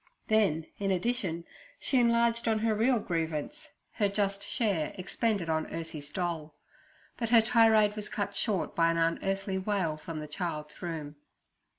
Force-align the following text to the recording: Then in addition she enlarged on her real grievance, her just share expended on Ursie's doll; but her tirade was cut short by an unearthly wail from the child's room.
Then 0.29 0.65
in 0.79 0.89
addition 0.89 1.45
she 1.77 1.99
enlarged 1.99 2.47
on 2.47 2.57
her 2.57 2.73
real 2.73 2.97
grievance, 2.97 3.69
her 3.91 4.09
just 4.09 4.41
share 4.41 4.95
expended 4.97 5.47
on 5.47 5.67
Ursie's 5.67 6.09
doll; 6.09 6.55
but 7.17 7.29
her 7.29 7.39
tirade 7.39 7.95
was 7.95 8.09
cut 8.09 8.35
short 8.35 8.75
by 8.75 8.89
an 8.89 8.97
unearthly 8.97 9.59
wail 9.59 9.97
from 9.97 10.19
the 10.19 10.25
child's 10.27 10.81
room. 10.81 11.17